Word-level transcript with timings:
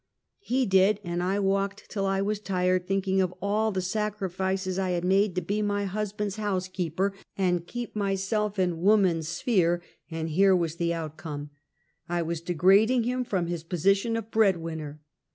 He 0.39 0.65
did, 0.65 0.99
and 1.03 1.21
I 1.21 1.37
walked 1.37 1.87
till 1.91 2.07
I 2.07 2.23
was 2.23 2.39
tired, 2.39 2.87
thinking 2.87 3.21
of 3.21 3.35
all 3.39 3.71
the 3.71 3.83
sacrifices 3.83 4.79
I 4.79 4.89
had 4.97 5.05
made 5.05 5.35
to 5.35 5.41
be 5.43 5.61
my 5.61 5.85
husband's 5.85 6.37
house 6.37 6.67
keeper 6.67 7.13
and 7.37 7.67
keep 7.67 7.95
myself 7.95 8.57
in 8.57 8.81
woman's 8.81 9.27
sphere, 9.27 9.79
and 10.09 10.29
here 10.29 10.55
was 10.55 10.77
the 10.77 10.91
outcome! 10.91 11.51
I 12.09 12.23
was 12.23 12.41
degrading 12.41 13.03
him 13.03 13.23
from 13.23 13.45
his 13.45 13.63
po 13.63 13.77
sition 13.77 14.17
of 14.17 14.31
bread 14.31 14.57
winner. 14.57 14.99